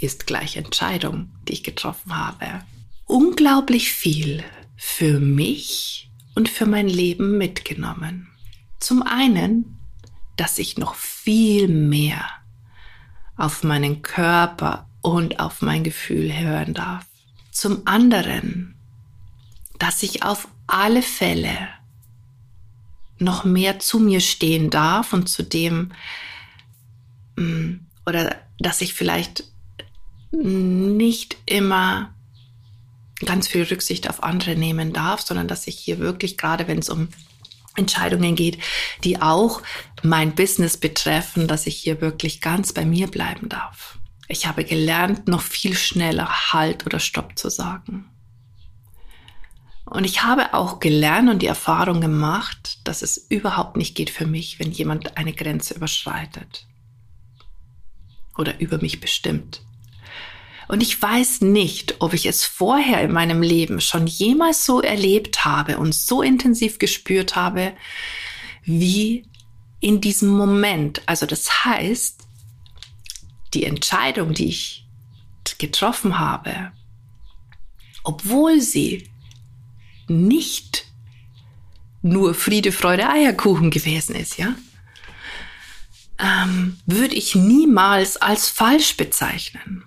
ist 0.01 0.27
gleich 0.27 0.57
Entscheidung, 0.57 1.31
die 1.49 1.55
ich 1.55 1.65
getroffen 1.65 2.17
habe, 2.17 2.65
unglaublich 3.07 3.93
viel 3.93 4.45
für 4.77 5.19
mich 5.21 6.11
und 6.35 6.49
für 6.49 6.67
mein 6.67 6.89
Leben 6.89 7.39
mitgenommen. 7.39 8.29
Zum 8.79 9.03
einen, 9.03 9.79
dass 10.37 10.59
ich 10.59 10.79
noch 10.79 10.95
viel 10.95 11.69
mehr 11.69 12.25
auf 13.37 13.63
meinen 13.63 14.03
Körper 14.03 14.89
und 15.01 15.41
auf 15.41 15.63
mein 15.63 15.85
Gefühl 15.85 16.33
hören 16.33 16.75
darf. 16.75 17.05
Zum 17.51 17.87
anderen, 17.87 18.75
dass 19.79 20.03
ich 20.03 20.23
auf 20.23 20.49
alle 20.67 21.03
Fälle 21.03 21.69
noch 23.19 23.45
mehr 23.45 23.79
zu 23.79 23.99
mir 23.99 24.21
stehen 24.21 24.71
darf 24.71 25.13
und 25.13 25.29
zu 25.29 25.43
dem, 25.43 25.93
mm, 27.37 27.75
oder 28.07 28.37
dass 28.59 28.81
ich 28.81 28.95
vielleicht 28.95 29.45
nicht 30.31 31.37
immer 31.47 32.15
ganz 33.25 33.49
viel 33.49 33.63
Rücksicht 33.65 34.09
auf 34.09 34.23
andere 34.23 34.57
nehmen 34.57 34.93
darf, 34.93 35.21
sondern 35.21 35.47
dass 35.47 35.67
ich 35.67 35.79
hier 35.79 35.99
wirklich, 35.99 36.37
gerade 36.37 36.67
wenn 36.69 36.79
es 36.79 36.89
um 36.89 37.09
Entscheidungen 37.77 38.35
geht, 38.35 38.59
die 39.05 39.21
auch 39.21 39.63
mein 40.03 40.35
Business 40.35 40.77
betreffen, 40.77 41.49
dass 41.49 41.67
ich 41.67 41.77
hier 41.77 42.01
wirklich 42.01 42.41
ganz 42.41 42.73
bei 42.73 42.85
mir 42.85 43.09
bleiben 43.09 43.49
darf. 43.49 43.99
Ich 44.29 44.47
habe 44.47 44.65
gelernt, 44.65 45.29
noch 45.29 45.43
viel 45.43 45.77
schneller 45.77 46.53
Halt 46.53 46.87
oder 46.87 46.99
Stopp 46.99 47.39
zu 47.39 47.51
sagen. 47.51 48.09
Und 49.85 50.05
ich 50.05 50.23
habe 50.23 50.55
auch 50.55 50.81
gelernt 50.81 51.29
und 51.29 51.43
die 51.43 51.47
Erfahrung 51.47 52.01
gemacht, 52.01 52.79
dass 52.85 53.03
es 53.03 53.19
überhaupt 53.29 53.77
nicht 53.77 53.95
geht 53.95 54.09
für 54.09 54.27
mich, 54.27 54.59
wenn 54.59 54.73
jemand 54.73 55.19
eine 55.19 55.35
Grenze 55.35 55.75
überschreitet 55.75 56.67
oder 58.39 58.59
über 58.61 58.79
mich 58.79 59.01
bestimmt. 59.01 59.63
Und 60.69 60.83
ich 60.83 61.01
weiß 61.01 61.43
nicht, 61.43 61.97
ob 62.01 62.15
ich 62.15 62.27
es 62.27 62.45
vorher 62.45 63.03
in 63.03 63.13
meinem 63.13 63.43
Leben 63.43 63.81
schon 63.81 64.07
jemals 64.07 64.65
so 64.65 64.81
erlebt 64.81 65.45
habe 65.45 65.79
und 65.79 65.95
so 65.95 66.23
intensiv 66.23 66.79
gespürt 66.79 67.37
habe, 67.37 67.73
wie 68.65 69.27
in 69.81 70.01
diesem 70.01 70.29
Moment. 70.29 71.03
Also 71.07 71.27
das 71.27 71.65
heißt, 71.65 72.21
die 73.55 73.65
Entscheidung, 73.65 74.33
die 74.33 74.49
ich 74.49 74.87
getroffen 75.59 76.19
habe, 76.19 76.73
obwohl 78.05 78.61
sie 78.61 79.09
nicht 80.09 80.87
nur 82.03 82.35
Friede, 82.35 82.73
Freude, 82.73 83.09
Eierkuchen 83.09 83.71
gewesen 83.71 84.17
ist, 84.17 84.39
ja, 84.39 84.55
ähm, 86.19 86.79
würde 86.87 87.15
ich 87.15 87.35
niemals 87.35 88.17
als 88.17 88.49
falsch 88.49 88.97
bezeichnen. 88.97 89.85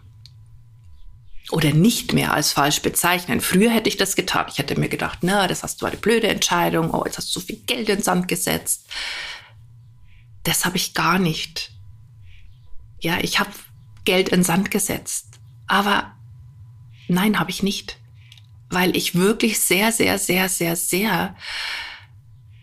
Oder 1.52 1.74
nicht 1.74 2.14
mehr 2.14 2.34
als 2.34 2.52
falsch 2.52 2.82
bezeichnen. 2.82 3.40
Früher 3.40 3.70
hätte 3.70 3.90
ich 3.90 3.98
das 3.98 4.16
getan. 4.16 4.48
Ich 4.50 4.58
hätte 4.58 4.80
mir 4.80 4.90
gedacht, 4.90 5.20
na, 5.22 5.48
das 5.48 5.62
hast 5.62 5.82
du 5.82 5.86
eine 5.86 5.98
blöde 5.98 6.28
Entscheidung. 6.28 6.92
Oh, 6.92 7.04
jetzt 7.06 7.18
hast 7.18 7.36
du 7.36 7.40
so 7.40 7.46
viel 7.46 7.58
Geld 7.68 7.88
ins 7.90 8.06
Sand 8.06 8.28
gesetzt. 8.28 8.88
Das 10.44 10.66
habe 10.66 10.78
ich 10.78 10.94
gar 10.94 11.20
nicht. 11.20 11.72
Ja, 13.00 13.20
ich 13.22 13.40
habe 13.40 13.52
Geld 14.06 14.30
in 14.30 14.44
Sand 14.44 14.72
gesetzt. 14.72 15.40
Aber 15.68 16.14
nein, 17.08 17.40
habe 17.40 17.52
ich 17.52 17.62
nicht. 17.62 17.98
Weil 18.70 18.96
ich 18.98 19.14
wirklich 19.14 19.60
sehr, 19.60 19.92
sehr, 19.92 20.18
sehr, 20.18 20.50
sehr, 20.50 20.76
sehr 20.76 21.36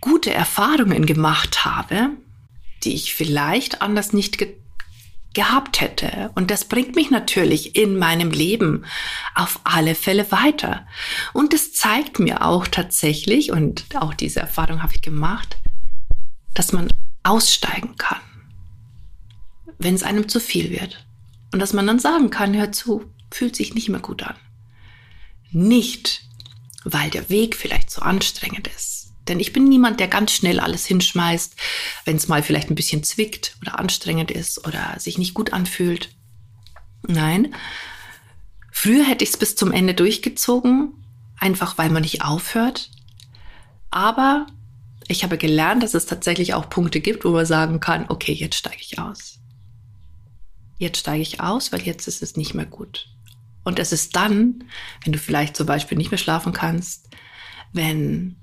gute 0.00 0.34
Erfahrungen 0.34 1.06
gemacht 1.06 1.64
habe, 1.64 2.10
die 2.82 2.94
ich 2.94 3.14
vielleicht 3.14 3.80
anders 3.80 4.12
nicht 4.12 4.38
gehabt 5.34 5.80
hätte. 5.80 6.30
Und 6.34 6.50
das 6.50 6.64
bringt 6.64 6.94
mich 6.94 7.10
natürlich 7.10 7.76
in 7.76 7.98
meinem 7.98 8.30
Leben 8.30 8.84
auf 9.34 9.60
alle 9.64 9.94
Fälle 9.94 10.30
weiter. 10.30 10.86
Und 11.32 11.54
es 11.54 11.72
zeigt 11.72 12.18
mir 12.18 12.44
auch 12.44 12.66
tatsächlich, 12.66 13.52
und 13.52 13.84
auch 13.94 14.14
diese 14.14 14.40
Erfahrung 14.40 14.82
habe 14.82 14.94
ich 14.94 15.02
gemacht, 15.02 15.56
dass 16.54 16.72
man 16.72 16.88
aussteigen 17.22 17.96
kann, 17.96 18.20
wenn 19.78 19.94
es 19.94 20.02
einem 20.02 20.28
zu 20.28 20.40
viel 20.40 20.70
wird. 20.70 21.04
Und 21.52 21.60
dass 21.60 21.72
man 21.72 21.86
dann 21.86 21.98
sagen 21.98 22.30
kann, 22.30 22.56
hör 22.56 22.72
zu, 22.72 23.12
fühlt 23.30 23.56
sich 23.56 23.74
nicht 23.74 23.88
mehr 23.88 24.00
gut 24.00 24.22
an. 24.22 24.36
Nicht, 25.50 26.22
weil 26.84 27.10
der 27.10 27.28
Weg 27.28 27.56
vielleicht 27.56 27.90
zu 27.90 28.02
anstrengend 28.02 28.68
ist. 28.68 29.11
Denn 29.28 29.40
ich 29.40 29.52
bin 29.52 29.64
niemand, 29.64 30.00
der 30.00 30.08
ganz 30.08 30.32
schnell 30.32 30.58
alles 30.58 30.84
hinschmeißt, 30.86 31.54
wenn 32.04 32.16
es 32.16 32.28
mal 32.28 32.42
vielleicht 32.42 32.70
ein 32.70 32.74
bisschen 32.74 33.04
zwickt 33.04 33.56
oder 33.60 33.78
anstrengend 33.78 34.30
ist 34.30 34.66
oder 34.66 34.96
sich 34.98 35.18
nicht 35.18 35.34
gut 35.34 35.52
anfühlt. 35.52 36.10
Nein, 37.06 37.54
früher 38.70 39.04
hätte 39.04 39.24
ich 39.24 39.30
es 39.30 39.36
bis 39.36 39.54
zum 39.54 39.72
Ende 39.72 39.94
durchgezogen, 39.94 40.92
einfach 41.38 41.78
weil 41.78 41.90
man 41.90 42.02
nicht 42.02 42.24
aufhört. 42.24 42.90
Aber 43.90 44.46
ich 45.08 45.24
habe 45.24 45.38
gelernt, 45.38 45.82
dass 45.82 45.94
es 45.94 46.06
tatsächlich 46.06 46.54
auch 46.54 46.70
Punkte 46.70 47.00
gibt, 47.00 47.24
wo 47.24 47.30
man 47.30 47.46
sagen 47.46 47.80
kann, 47.80 48.06
okay, 48.08 48.32
jetzt 48.32 48.56
steige 48.56 48.80
ich 48.80 48.98
aus 48.98 49.42
jetzt 50.82 50.98
steige 50.98 51.22
ich 51.22 51.40
aus, 51.40 51.72
weil 51.72 51.80
jetzt 51.82 52.06
ist 52.08 52.22
es 52.22 52.36
nicht 52.36 52.52
mehr 52.52 52.66
gut. 52.66 53.08
Und 53.64 53.78
es 53.78 53.92
ist 53.92 54.16
dann, 54.16 54.64
wenn 55.04 55.12
du 55.12 55.18
vielleicht 55.18 55.56
zum 55.56 55.66
Beispiel 55.66 55.96
nicht 55.96 56.10
mehr 56.10 56.18
schlafen 56.18 56.52
kannst, 56.52 57.08
wenn 57.72 58.36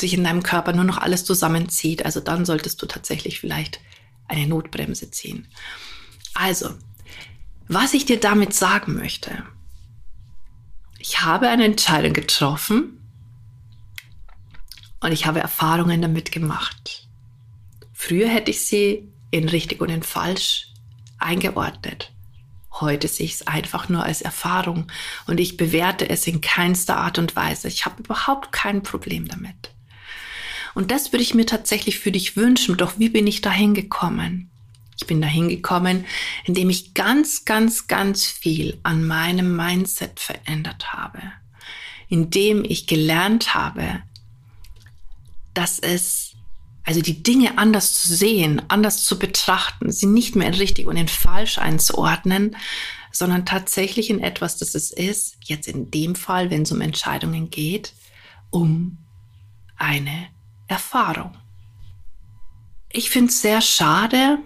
sich 0.00 0.14
in 0.14 0.24
deinem 0.24 0.42
Körper 0.42 0.72
nur 0.72 0.84
noch 0.84 0.98
alles 0.98 1.24
zusammenzieht, 1.24 2.04
also 2.04 2.20
dann 2.20 2.44
solltest 2.44 2.80
du 2.82 2.86
tatsächlich 2.86 3.40
vielleicht 3.40 3.80
eine 4.28 4.46
Notbremse 4.46 5.10
ziehen. 5.10 5.48
Also, 6.34 6.70
was 7.68 7.94
ich 7.94 8.04
dir 8.04 8.20
damit 8.20 8.52
sagen 8.54 8.94
möchte, 8.94 9.44
ich 10.98 11.22
habe 11.22 11.48
eine 11.48 11.64
Entscheidung 11.64 12.12
getroffen 12.12 13.00
und 15.00 15.12
ich 15.12 15.26
habe 15.26 15.40
Erfahrungen 15.40 16.02
damit 16.02 16.32
gemacht. 16.32 17.08
Früher 17.92 18.28
hätte 18.28 18.50
ich 18.50 18.66
sie 18.66 19.08
in 19.30 19.48
richtig 19.48 19.80
und 19.80 19.88
in 19.88 20.02
falsch 20.02 20.68
eingeordnet. 21.18 22.12
Heute 22.72 23.08
sehe 23.08 23.26
ich 23.26 23.34
es 23.34 23.46
einfach 23.46 23.88
nur 23.88 24.02
als 24.02 24.20
Erfahrung 24.20 24.90
und 25.26 25.40
ich 25.40 25.56
bewerte 25.56 26.08
es 26.08 26.26
in 26.26 26.40
keinster 26.40 26.98
Art 26.98 27.18
und 27.18 27.34
Weise. 27.34 27.68
Ich 27.68 27.86
habe 27.86 28.02
überhaupt 28.02 28.52
kein 28.52 28.82
Problem 28.82 29.26
damit. 29.26 29.74
Und 30.76 30.90
das 30.90 31.10
würde 31.10 31.22
ich 31.22 31.32
mir 31.32 31.46
tatsächlich 31.46 31.98
für 32.00 32.12
dich 32.12 32.36
wünschen. 32.36 32.76
Doch 32.76 32.98
wie 32.98 33.08
bin 33.08 33.26
ich 33.26 33.40
dahin 33.40 33.72
gekommen? 33.72 34.50
Ich 34.98 35.06
bin 35.06 35.22
dahin 35.22 35.48
gekommen, 35.48 36.04
indem 36.44 36.68
ich 36.68 36.92
ganz, 36.92 37.46
ganz, 37.46 37.86
ganz 37.86 38.26
viel 38.26 38.78
an 38.82 39.06
meinem 39.06 39.56
Mindset 39.56 40.20
verändert 40.20 40.92
habe. 40.92 41.22
Indem 42.10 42.62
ich 42.62 42.86
gelernt 42.86 43.54
habe, 43.54 44.02
dass 45.54 45.78
es 45.78 46.34
also 46.84 47.00
die 47.00 47.22
Dinge 47.22 47.56
anders 47.56 47.94
zu 47.94 48.14
sehen, 48.14 48.60
anders 48.68 49.02
zu 49.04 49.18
betrachten, 49.18 49.90
sie 49.90 50.04
nicht 50.04 50.36
mehr 50.36 50.48
in 50.48 50.54
richtig 50.54 50.86
und 50.86 50.98
in 50.98 51.08
falsch 51.08 51.56
einzuordnen, 51.56 52.54
sondern 53.12 53.46
tatsächlich 53.46 54.10
in 54.10 54.22
etwas, 54.22 54.58
das 54.58 54.74
es 54.74 54.90
ist, 54.90 55.38
jetzt 55.42 55.68
in 55.68 55.90
dem 55.90 56.14
Fall, 56.14 56.50
wenn 56.50 56.62
es 56.62 56.72
um 56.72 56.82
Entscheidungen 56.82 57.48
geht, 57.48 57.94
um 58.50 58.98
eine 59.78 60.35
Erfahrung. 60.68 61.36
Ich 62.90 63.10
finde 63.10 63.30
es 63.30 63.42
sehr 63.42 63.60
schade, 63.60 64.38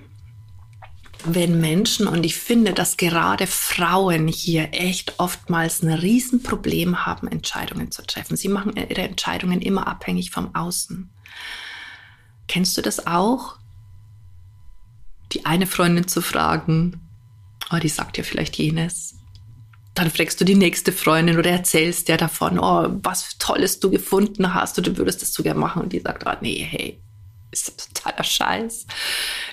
wenn 1.24 1.60
Menschen, 1.60 2.06
und 2.08 2.24
ich 2.24 2.36
finde, 2.36 2.72
dass 2.72 2.96
gerade 2.96 3.46
Frauen 3.46 4.26
hier 4.26 4.70
echt 4.72 5.18
oftmals 5.18 5.82
ein 5.82 5.92
Riesenproblem 5.92 7.04
haben, 7.04 7.28
Entscheidungen 7.28 7.90
zu 7.90 8.02
treffen. 8.02 8.36
Sie 8.36 8.48
machen 8.48 8.74
ihre 8.76 9.02
Entscheidungen 9.02 9.60
immer 9.60 9.86
abhängig 9.86 10.30
vom 10.30 10.54
Außen. 10.54 11.10
Kennst 12.48 12.76
du 12.76 12.82
das 12.82 13.06
auch? 13.06 13.58
Die 15.32 15.44
eine 15.44 15.66
Freundin 15.66 16.08
zu 16.08 16.22
fragen, 16.22 17.00
oh, 17.70 17.76
die 17.76 17.88
sagt 17.88 18.18
ja 18.18 18.24
vielleicht 18.24 18.56
jenes. 18.56 19.19
Dann 19.94 20.10
fragst 20.10 20.40
du 20.40 20.44
die 20.44 20.54
nächste 20.54 20.92
Freundin 20.92 21.38
oder 21.38 21.50
erzählst 21.50 22.08
der 22.08 22.16
davon, 22.16 22.58
oh, 22.58 22.88
was 23.02 23.36
Tolles 23.38 23.80
du 23.80 23.90
gefunden 23.90 24.54
hast 24.54 24.78
und 24.78 24.86
du 24.86 24.96
würdest 24.96 25.22
das 25.22 25.32
sogar 25.32 25.54
machen. 25.54 25.82
Und 25.82 25.92
die 25.92 26.00
sagt, 26.00 26.24
oh, 26.26 26.32
nee, 26.40 26.66
hey, 26.68 27.00
ist 27.52 27.94
totaler 27.94 28.24
Scheiß. 28.24 28.86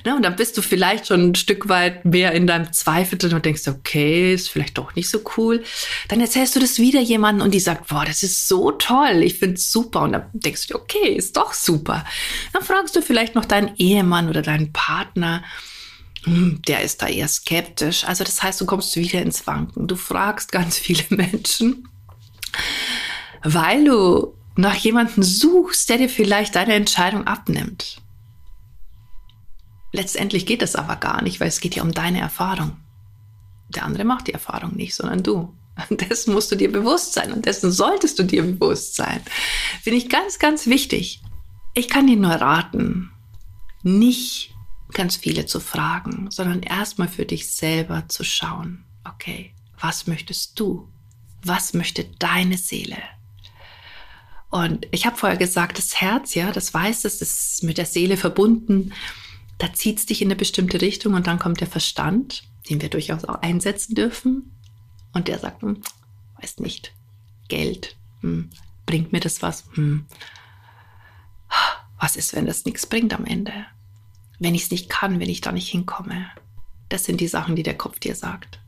Ne? 0.06 0.16
Und 0.16 0.24
dann 0.24 0.36
bist 0.36 0.58
du 0.58 0.62
vielleicht 0.62 1.08
schon 1.08 1.30
ein 1.32 1.36
Stück 1.36 1.68
weit 1.68 2.06
mehr 2.06 2.32
in 2.34 2.48
deinem 2.48 2.72
Zweifel 2.72 3.18
drin 3.18 3.34
und 3.34 3.46
denkst, 3.46 3.68
okay, 3.68 4.34
ist 4.34 4.50
vielleicht 4.50 4.78
doch 4.78 4.96
nicht 4.96 5.10
so 5.10 5.20
cool. 5.38 5.64
Dann 6.08 6.22
erzählst 6.22 6.56
du 6.56 6.60
das 6.60 6.80
wieder 6.80 7.02
jemandem 7.02 7.46
und 7.46 7.54
die 7.54 7.60
sagt, 7.60 7.88
boah, 7.88 8.06
das 8.06 8.24
ist 8.24 8.48
so 8.48 8.72
toll, 8.72 9.24
ich 9.24 9.40
finde 9.40 9.56
es 9.56 9.72
super. 9.72 10.02
Und 10.02 10.14
dann 10.14 10.30
denkst 10.34 10.68
du, 10.68 10.76
okay, 10.76 11.16
ist 11.16 11.38
doch 11.38 11.54
super. 11.54 12.06
Dann 12.54 12.64
fragst 12.64 12.96
du 12.96 13.02
vielleicht 13.02 13.36
noch 13.36 13.46
deinen 13.46 13.76
Ehemann 13.78 14.30
oder 14.30 14.42
deinen 14.42 14.72
Partner, 14.74 15.44
der 16.28 16.82
ist 16.82 17.02
da 17.02 17.08
eher 17.08 17.28
skeptisch. 17.28 18.04
Also 18.06 18.24
das 18.24 18.44
heißt, 18.44 18.60
du 18.60 18.66
kommst 18.66 18.96
wieder 18.96 19.22
ins 19.22 19.48
Wanken. 19.48 19.88
Du 19.88 19.96
fragst 19.96 20.52
ganz 20.52 20.78
viele 20.78 21.04
Menschen, 21.10 21.88
weil 23.44 23.86
du 23.86 24.34
nach 24.56 24.76
jemandem 24.76 25.24
suchst, 25.24 25.90
der 25.90 25.98
dir 25.98 26.10
vielleicht 26.10 26.56
deine 26.56 26.74
Entscheidung 26.74 27.26
abnimmt. 27.28 28.02
Letztendlich 29.94 30.46
geht 30.46 30.62
das 30.62 30.76
aber 30.76 30.98
gar 30.98 31.22
nicht, 31.22 31.40
weil 31.40 31.48
es 31.48 31.60
geht 31.60 31.76
ja 31.76 31.84
um 31.84 31.92
deine 31.92 32.20
Erfahrung. 32.20 32.78
Der 33.70 33.86
andere 33.86 34.04
macht 34.04 34.28
die 34.28 34.34
Erfahrung 34.34 34.76
nicht, 34.76 34.96
sondern 34.96 35.24
du. 35.24 35.54
Dessen 35.90 36.34
musst 36.34 36.52
du 36.52 36.56
dir 36.56 36.72
bewusst 36.72 37.14
sein 37.14 37.32
und 37.32 37.46
dessen 37.46 37.72
solltest 37.72 38.18
du 38.18 38.24
dir 38.24 38.42
bewusst 38.42 38.96
sein. 38.96 39.22
Finde 39.84 39.98
ich 39.98 40.10
ganz, 40.10 40.40
ganz 40.40 40.66
wichtig. 40.66 41.22
Ich 41.76 41.88
kann 41.88 42.08
dir 42.08 42.16
nur 42.16 42.32
raten, 42.32 43.12
nicht 43.84 44.56
ganz 44.94 45.16
viele 45.16 45.46
zu 45.46 45.60
fragen, 45.60 46.30
sondern 46.32 46.64
erstmal 46.64 47.08
für 47.08 47.26
dich 47.26 47.50
selber 47.50 48.08
zu 48.08 48.24
schauen, 48.24 48.86
okay, 49.04 49.54
was 49.80 50.08
möchtest 50.08 50.60
du? 50.60 50.90
Was 51.44 51.74
möchte 51.74 52.06
deine 52.20 52.58
Seele? 52.58 52.98
Und 54.50 54.88
ich 54.92 55.06
habe 55.06 55.18
vorher 55.18 55.38
gesagt, 55.38 55.78
das 55.78 56.00
Herz, 56.00 56.34
ja, 56.34 56.52
das 56.52 56.74
weiß 56.74 57.06
es, 57.06 57.22
ist 57.22 57.64
mit 57.64 57.78
der 57.78 57.86
Seele 57.86 58.18
verbunden. 58.18 58.94
Da 59.58 59.74
zieht 59.74 60.00
es 60.00 60.06
dich 60.06 60.22
in 60.22 60.30
eine 60.30 60.36
bestimmte 60.36 60.82
Richtung 60.82 61.14
und 61.14 61.28
dann 61.28 61.40
kommt 61.40 61.60
der 61.60 61.68
Verstand, 61.68 62.44
den 62.70 62.82
wir 62.82 62.90
durchaus 62.90 63.26
auch 63.26 63.42
einsetzen 63.42 63.96
dürfen. 63.96 64.52
Und 65.14 65.28
der 65.28 65.40
sagt, 65.40 65.62
hm, 65.62 65.82
weiß 66.40 66.60
nicht, 66.60 66.94
Geld, 67.50 67.96
hm, 68.22 68.50
bringt 68.86 69.12
mir 69.12 69.20
das 69.20 69.42
was? 69.42 69.66
Hm. 69.74 70.06
Was 72.00 72.16
ist, 72.16 72.36
wenn 72.36 72.46
das 72.46 72.66
nichts 72.66 72.86
bringt 72.86 73.14
am 73.14 73.26
Ende? 73.26 73.66
Wenn 74.40 74.56
ich 74.56 74.64
es 74.64 74.72
nicht 74.72 74.90
kann, 74.90 75.20
wenn 75.20 75.30
ich 75.30 75.42
da 75.42 75.52
nicht 75.52 75.70
hinkomme? 75.70 76.28
Das 76.90 77.06
sind 77.06 77.22
die 77.22 77.28
Sachen, 77.28 77.56
die 77.56 77.64
der 77.64 77.78
Kopf 77.78 78.00
dir 78.00 78.16
sagt. 78.16 78.60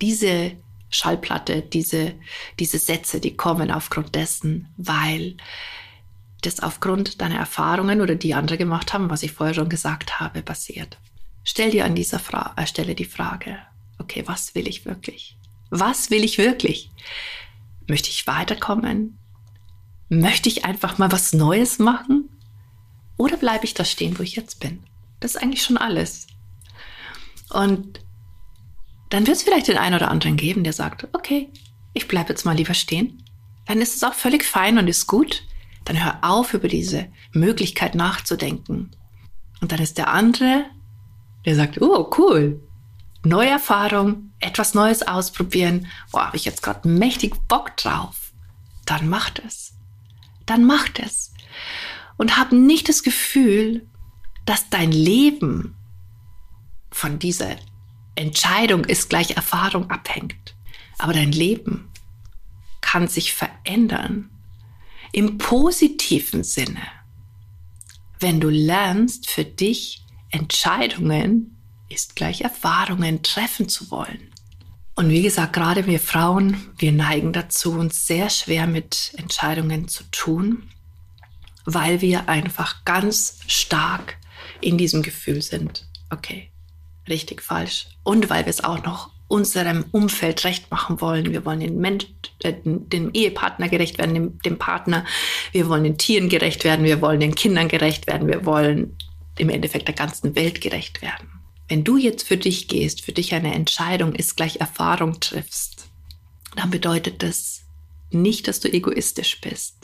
Diese 0.00 0.52
Schallplatte, 0.90 1.62
diese, 1.62 2.14
diese 2.58 2.78
Sätze, 2.78 3.20
die 3.20 3.36
kommen 3.36 3.70
aufgrund 3.70 4.14
dessen, 4.14 4.68
weil 4.76 5.36
das 6.42 6.60
aufgrund 6.60 7.20
deiner 7.20 7.38
Erfahrungen 7.38 8.00
oder 8.00 8.14
die 8.14 8.34
andere 8.34 8.58
gemacht 8.58 8.92
haben, 8.92 9.10
was 9.10 9.22
ich 9.22 9.32
vorher 9.32 9.54
schon 9.54 9.68
gesagt 9.68 10.20
habe, 10.20 10.42
basiert. 10.42 10.98
Stell 11.44 11.70
dir 11.70 11.84
an 11.84 11.94
dieser 11.94 12.18
Fra 12.18 12.54
äh, 12.56 12.66
Stelle 12.66 12.94
die 12.94 13.04
Frage, 13.04 13.58
okay, 13.98 14.24
was 14.26 14.54
will 14.54 14.66
ich 14.66 14.84
wirklich? 14.84 15.36
Was 15.70 16.10
will 16.10 16.24
ich 16.24 16.38
wirklich? 16.38 16.90
Möchte 17.86 18.08
ich 18.08 18.26
weiterkommen? 18.26 19.18
Möchte 20.08 20.48
ich 20.48 20.64
einfach 20.64 20.98
mal 20.98 21.12
was 21.12 21.32
Neues 21.32 21.78
machen? 21.78 22.28
Oder 23.20 23.36
bleibe 23.36 23.66
ich 23.66 23.74
da 23.74 23.84
stehen, 23.84 24.18
wo 24.18 24.22
ich 24.22 24.34
jetzt 24.34 24.60
bin? 24.60 24.82
Das 25.20 25.34
ist 25.34 25.42
eigentlich 25.42 25.62
schon 25.62 25.76
alles. 25.76 26.26
Und 27.50 28.00
dann 29.10 29.26
wird 29.26 29.36
es 29.36 29.42
vielleicht 29.42 29.68
den 29.68 29.76
einen 29.76 29.94
oder 29.94 30.10
anderen 30.10 30.38
geben, 30.38 30.64
der 30.64 30.72
sagt, 30.72 31.06
okay, 31.12 31.50
ich 31.92 32.08
bleibe 32.08 32.30
jetzt 32.30 32.46
mal 32.46 32.56
lieber 32.56 32.72
stehen. 32.72 33.22
Dann 33.66 33.82
ist 33.82 33.94
es 33.94 34.04
auch 34.04 34.14
völlig 34.14 34.42
fein 34.42 34.78
und 34.78 34.88
ist 34.88 35.06
gut. 35.06 35.42
Dann 35.84 36.02
hör 36.02 36.20
auf, 36.22 36.54
über 36.54 36.66
diese 36.66 37.08
Möglichkeit 37.32 37.94
nachzudenken. 37.94 38.90
Und 39.60 39.70
dann 39.70 39.82
ist 39.82 39.98
der 39.98 40.08
andere, 40.08 40.64
der 41.44 41.56
sagt, 41.56 41.82
oh, 41.82 42.10
cool, 42.16 42.66
neue 43.22 43.50
Erfahrung, 43.50 44.32
etwas 44.38 44.72
Neues 44.72 45.06
ausprobieren. 45.06 45.88
Boah, 46.10 46.28
habe 46.28 46.38
ich 46.38 46.46
jetzt 46.46 46.62
gerade 46.62 46.88
mächtig 46.88 47.34
Bock 47.48 47.76
drauf. 47.76 48.32
Dann 48.86 49.10
macht 49.10 49.42
es. 49.46 49.74
Dann 50.46 50.64
macht 50.64 50.98
es. 50.98 51.34
Und 52.20 52.36
hab 52.36 52.52
nicht 52.52 52.90
das 52.90 53.02
Gefühl, 53.02 53.88
dass 54.44 54.68
dein 54.68 54.92
Leben 54.92 55.74
von 56.90 57.18
dieser 57.18 57.56
Entscheidung 58.14 58.84
ist 58.84 59.08
gleich 59.08 59.36
Erfahrung 59.36 59.90
abhängt. 59.90 60.54
Aber 60.98 61.14
dein 61.14 61.32
Leben 61.32 61.90
kann 62.82 63.08
sich 63.08 63.32
verändern 63.32 64.28
im 65.12 65.38
positiven 65.38 66.44
Sinne, 66.44 66.82
wenn 68.18 68.38
du 68.38 68.50
lernst, 68.50 69.30
für 69.30 69.46
dich 69.46 70.04
Entscheidungen 70.28 71.56
ist 71.88 72.16
gleich 72.16 72.42
Erfahrungen 72.42 73.22
treffen 73.22 73.66
zu 73.66 73.90
wollen. 73.90 74.30
Und 74.94 75.08
wie 75.08 75.22
gesagt, 75.22 75.54
gerade 75.54 75.86
wir 75.86 75.98
Frauen, 75.98 76.70
wir 76.76 76.92
neigen 76.92 77.32
dazu, 77.32 77.72
uns 77.72 78.06
sehr 78.06 78.28
schwer 78.28 78.66
mit 78.66 79.14
Entscheidungen 79.16 79.88
zu 79.88 80.04
tun, 80.10 80.70
weil 81.74 82.00
wir 82.00 82.28
einfach 82.28 82.84
ganz 82.84 83.40
stark 83.46 84.16
in 84.60 84.78
diesem 84.78 85.02
Gefühl 85.02 85.42
sind. 85.42 85.86
Okay, 86.10 86.50
richtig 87.08 87.42
falsch. 87.42 87.86
Und 88.02 88.30
weil 88.30 88.44
wir 88.44 88.50
es 88.50 88.64
auch 88.64 88.82
noch 88.84 89.10
unserem 89.30 89.84
Umfeld 89.92 90.44
recht 90.44 90.72
machen 90.72 91.00
wollen. 91.00 91.32
Wir 91.32 91.44
wollen 91.44 91.60
den 91.60 91.78
Mensch, 91.78 92.06
äh, 92.42 92.52
dem 92.64 93.12
Ehepartner 93.12 93.68
gerecht 93.68 93.96
werden, 93.98 94.14
dem, 94.14 94.38
dem 94.40 94.58
Partner. 94.58 95.06
Wir 95.52 95.68
wollen 95.68 95.84
den 95.84 95.98
Tieren 95.98 96.28
gerecht 96.28 96.64
werden. 96.64 96.84
Wir 96.84 97.00
wollen 97.00 97.20
den 97.20 97.36
Kindern 97.36 97.68
gerecht 97.68 98.08
werden. 98.08 98.26
Wir 98.26 98.44
wollen 98.44 98.96
im 99.38 99.48
Endeffekt 99.48 99.86
der 99.86 99.94
ganzen 99.94 100.34
Welt 100.34 100.60
gerecht 100.60 101.00
werden. 101.00 101.28
Wenn 101.68 101.84
du 101.84 101.96
jetzt 101.96 102.26
für 102.26 102.36
dich 102.36 102.66
gehst, 102.66 103.02
für 103.02 103.12
dich 103.12 103.32
eine 103.32 103.54
Entscheidung 103.54 104.16
ist, 104.16 104.36
gleich 104.36 104.56
Erfahrung 104.56 105.20
triffst, 105.20 105.88
dann 106.56 106.70
bedeutet 106.70 107.22
das 107.22 107.62
nicht, 108.10 108.48
dass 108.48 108.58
du 108.58 108.72
egoistisch 108.72 109.40
bist, 109.40 109.79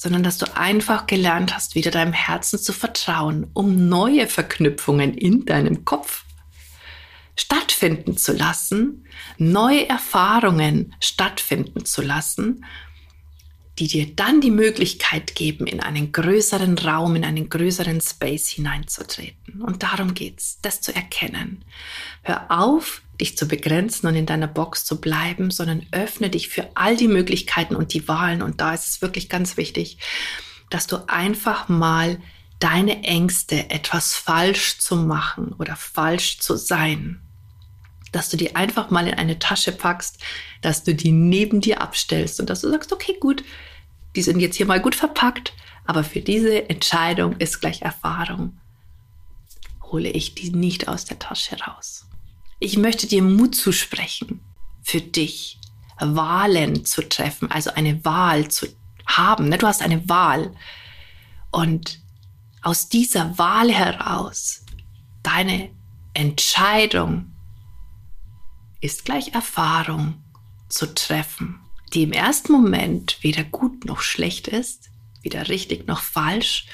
sondern 0.00 0.22
dass 0.22 0.38
du 0.38 0.56
einfach 0.56 1.06
gelernt 1.06 1.54
hast, 1.54 1.74
wieder 1.74 1.90
deinem 1.90 2.14
Herzen 2.14 2.58
zu 2.58 2.72
vertrauen, 2.72 3.50
um 3.52 3.90
neue 3.90 4.28
Verknüpfungen 4.28 5.12
in 5.12 5.44
deinem 5.44 5.84
Kopf 5.84 6.24
stattfinden 7.36 8.16
zu 8.16 8.32
lassen, 8.32 9.04
neue 9.36 9.86
Erfahrungen 9.90 10.94
stattfinden 11.00 11.84
zu 11.84 12.00
lassen, 12.00 12.64
die 13.78 13.88
dir 13.88 14.16
dann 14.16 14.40
die 14.40 14.50
Möglichkeit 14.50 15.34
geben, 15.34 15.66
in 15.66 15.80
einen 15.80 16.12
größeren 16.12 16.78
Raum, 16.78 17.16
in 17.16 17.24
einen 17.24 17.50
größeren 17.50 18.00
Space 18.00 18.48
hineinzutreten. 18.48 19.60
Und 19.60 19.82
darum 19.82 20.14
geht's, 20.14 20.60
das 20.62 20.80
zu 20.80 20.94
erkennen. 20.94 21.62
Hör 22.22 22.50
auf, 22.50 23.02
dich 23.20 23.36
zu 23.36 23.46
begrenzen 23.46 24.06
und 24.06 24.14
in 24.14 24.26
deiner 24.26 24.48
Box 24.48 24.84
zu 24.84 25.00
bleiben, 25.00 25.50
sondern 25.50 25.86
öffne 25.92 26.30
dich 26.30 26.48
für 26.48 26.68
all 26.74 26.96
die 26.96 27.08
Möglichkeiten 27.08 27.76
und 27.76 27.92
die 27.92 28.08
Wahlen. 28.08 28.42
Und 28.42 28.60
da 28.60 28.74
ist 28.74 28.86
es 28.86 29.02
wirklich 29.02 29.28
ganz 29.28 29.56
wichtig, 29.56 29.98
dass 30.70 30.86
du 30.86 31.08
einfach 31.08 31.68
mal 31.68 32.20
deine 32.58 33.02
Ängste, 33.02 33.70
etwas 33.70 34.14
falsch 34.14 34.78
zu 34.78 34.96
machen 34.96 35.54
oder 35.58 35.76
falsch 35.76 36.38
zu 36.40 36.56
sein, 36.56 37.20
dass 38.12 38.28
du 38.28 38.36
die 38.36 38.56
einfach 38.56 38.90
mal 38.90 39.06
in 39.06 39.14
eine 39.14 39.38
Tasche 39.38 39.72
packst, 39.72 40.18
dass 40.60 40.84
du 40.84 40.94
die 40.94 41.12
neben 41.12 41.60
dir 41.60 41.80
abstellst 41.80 42.40
und 42.40 42.50
dass 42.50 42.60
du 42.60 42.70
sagst, 42.70 42.92
okay, 42.92 43.16
gut, 43.18 43.44
die 44.16 44.22
sind 44.22 44.40
jetzt 44.40 44.56
hier 44.56 44.66
mal 44.66 44.80
gut 44.80 44.94
verpackt, 44.94 45.54
aber 45.86 46.04
für 46.04 46.20
diese 46.20 46.68
Entscheidung 46.68 47.36
ist 47.38 47.60
gleich 47.60 47.82
Erfahrung. 47.82 48.58
Hole 49.82 50.10
ich 50.10 50.34
die 50.34 50.50
nicht 50.50 50.88
aus 50.88 51.04
der 51.04 51.18
Tasche 51.18 51.56
raus. 51.60 52.09
Ich 52.62 52.76
möchte 52.76 53.06
dir 53.06 53.22
Mut 53.22 53.54
zusprechen, 53.54 54.40
für 54.82 55.00
dich 55.00 55.58
Wahlen 55.98 56.84
zu 56.84 57.08
treffen, 57.08 57.50
also 57.50 57.70
eine 57.70 58.04
Wahl 58.04 58.48
zu 58.48 58.66
haben. 59.06 59.48
Ne? 59.48 59.56
Du 59.56 59.66
hast 59.66 59.80
eine 59.80 60.06
Wahl. 60.10 60.54
Und 61.50 62.00
aus 62.60 62.90
dieser 62.90 63.38
Wahl 63.38 63.72
heraus, 63.72 64.66
deine 65.22 65.70
Entscheidung 66.12 67.32
ist 68.82 69.06
gleich 69.06 69.32
Erfahrung 69.32 70.22
zu 70.68 70.94
treffen, 70.94 71.60
die 71.94 72.02
im 72.02 72.12
ersten 72.12 72.52
Moment 72.52 73.16
weder 73.22 73.42
gut 73.42 73.86
noch 73.86 74.02
schlecht 74.02 74.48
ist, 74.48 74.90
weder 75.22 75.48
richtig 75.48 75.86
noch 75.86 76.02
falsch, 76.02 76.66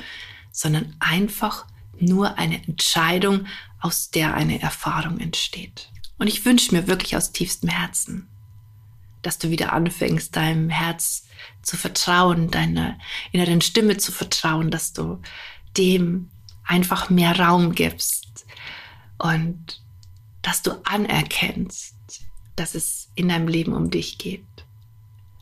sondern 0.50 0.96
einfach 0.98 1.64
nur 1.98 2.38
eine 2.38 2.62
Entscheidung, 2.66 3.46
aus 3.86 4.10
der 4.10 4.34
eine 4.34 4.60
Erfahrung 4.60 5.20
entsteht. 5.20 5.90
Und 6.18 6.26
ich 6.26 6.44
wünsche 6.44 6.74
mir 6.74 6.88
wirklich 6.88 7.16
aus 7.16 7.30
tiefstem 7.30 7.68
Herzen, 7.68 8.28
dass 9.22 9.38
du 9.38 9.50
wieder 9.50 9.72
anfängst, 9.72 10.34
deinem 10.34 10.70
Herz 10.70 11.26
zu 11.62 11.76
vertrauen, 11.76 12.50
deiner 12.50 12.98
inneren 13.30 13.60
Stimme 13.60 13.96
zu 13.96 14.10
vertrauen, 14.10 14.72
dass 14.72 14.92
du 14.92 15.22
dem 15.76 16.30
einfach 16.64 17.10
mehr 17.10 17.38
Raum 17.38 17.76
gibst 17.76 18.46
und 19.18 19.80
dass 20.42 20.62
du 20.62 20.72
anerkennst, 20.84 21.94
dass 22.56 22.74
es 22.74 23.10
in 23.14 23.28
deinem 23.28 23.46
Leben 23.46 23.72
um 23.72 23.90
dich 23.90 24.18
geht. 24.18 24.42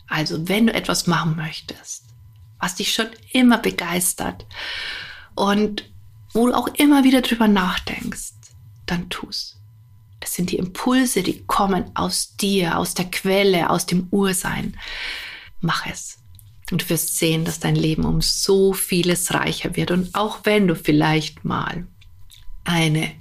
Also, 0.06 0.48
wenn 0.48 0.66
du 0.66 0.74
etwas 0.74 1.06
machen 1.06 1.36
möchtest, 1.36 2.04
was 2.58 2.74
dich 2.74 2.92
schon 2.92 3.08
immer 3.32 3.56
begeistert 3.56 4.46
und 5.34 5.93
wo 6.34 6.46
du 6.46 6.52
auch 6.52 6.68
immer 6.74 7.04
wieder 7.04 7.22
drüber 7.22 7.48
nachdenkst, 7.48 8.32
dann 8.86 9.08
tu's. 9.08 9.56
Das 10.20 10.34
sind 10.34 10.50
die 10.50 10.58
Impulse, 10.58 11.22
die 11.22 11.44
kommen 11.46 11.90
aus 11.94 12.36
dir, 12.36 12.78
aus 12.78 12.94
der 12.94 13.06
Quelle, 13.06 13.70
aus 13.70 13.86
dem 13.86 14.08
Ursein. 14.10 14.76
Mach 15.60 15.86
es. 15.86 16.18
Und 16.70 16.82
du 16.82 16.90
wirst 16.90 17.18
sehen, 17.18 17.44
dass 17.44 17.60
dein 17.60 17.76
Leben 17.76 18.04
um 18.04 18.20
so 18.20 18.72
vieles 18.72 19.34
reicher 19.34 19.76
wird. 19.76 19.90
Und 19.90 20.14
auch 20.14 20.40
wenn 20.44 20.66
du 20.66 20.74
vielleicht 20.74 21.44
mal 21.44 21.86
eine 22.64 23.12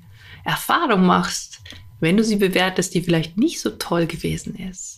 Erfahrung 0.46 1.06
machst, 1.06 1.60
wenn 2.00 2.18
du 2.18 2.24
sie 2.24 2.38
bewertest, 2.38 2.94
die 2.94 3.02
vielleicht 3.02 3.38
nicht 3.38 3.60
so 3.60 3.72
toll 3.72 4.08
gewesen 4.08 4.56
ist, 4.56 4.93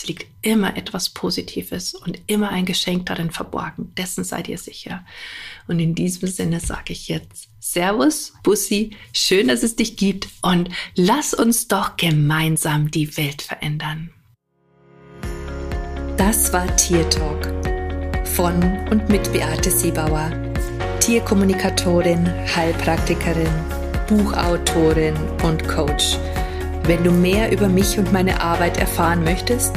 es 0.00 0.06
liegt 0.06 0.26
immer 0.40 0.78
etwas 0.78 1.10
Positives 1.10 1.92
und 1.94 2.22
immer 2.26 2.48
ein 2.48 2.64
Geschenk 2.64 3.04
darin 3.04 3.30
verborgen. 3.30 3.92
Dessen 3.98 4.24
seid 4.24 4.48
ihr 4.48 4.56
sicher. 4.56 5.04
Und 5.68 5.78
in 5.78 5.94
diesem 5.94 6.26
Sinne 6.26 6.58
sage 6.60 6.94
ich 6.94 7.08
jetzt 7.08 7.50
Servus, 7.58 8.32
Bussi, 8.42 8.96
schön, 9.12 9.48
dass 9.48 9.62
es 9.62 9.76
dich 9.76 9.98
gibt 9.98 10.28
und 10.40 10.70
lass 10.94 11.34
uns 11.34 11.68
doch 11.68 11.98
gemeinsam 11.98 12.90
die 12.90 13.14
Welt 13.18 13.42
verändern. 13.42 14.10
Das 16.16 16.50
war 16.54 16.74
Tier 16.76 17.08
Talk 17.10 17.52
von 18.26 18.62
und 18.88 19.06
mit 19.10 19.30
Beate 19.34 19.70
Siebauer, 19.70 20.32
Tierkommunikatorin, 21.00 22.26
Heilpraktikerin, 22.56 23.52
Buchautorin 24.08 25.14
und 25.42 25.68
Coach. 25.68 26.16
Wenn 26.84 27.04
du 27.04 27.10
mehr 27.12 27.52
über 27.52 27.68
mich 27.68 27.98
und 27.98 28.12
meine 28.12 28.40
Arbeit 28.40 28.78
erfahren 28.78 29.22
möchtest, 29.22 29.76